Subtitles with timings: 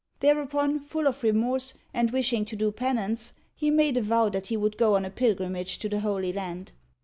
[0.19, 4.57] Thereupon, full of remorse, and wishing to do penance, he made a vow that he
[4.57, 6.71] would go on a pil grimage to the Holy Land.